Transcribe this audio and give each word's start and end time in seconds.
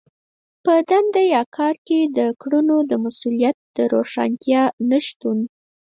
په 0.63 0.73
دنده 0.89 1.21
يا 1.35 1.43
کار 1.57 1.75
کې 1.87 1.99
د 2.17 2.19
کړنو 2.41 2.77
د 2.91 2.93
مسوليت 3.03 3.57
د 3.77 3.77
روښانتيا 3.93 4.63
نشتون. 4.89 5.39